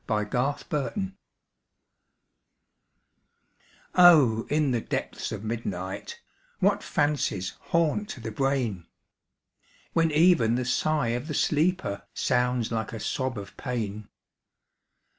IN 0.09 0.17
THE 0.17 0.25
DARK 0.25 1.13
O 3.93 4.47
In 4.49 4.71
the 4.71 4.81
depths 4.81 5.31
of 5.31 5.43
midnight 5.43 6.19
What 6.57 6.81
fancies 6.81 7.51
haunt 7.65 8.15
the 8.23 8.31
brain! 8.31 8.87
When 9.93 10.09
even 10.09 10.55
the 10.55 10.65
sigh 10.65 11.09
of 11.09 11.27
the 11.27 11.35
sleeper 11.35 12.01
Sounds 12.15 12.71
like 12.71 12.93
a 12.93 12.99
sob 12.99 13.37
of 13.37 13.55
pain. 13.57 14.09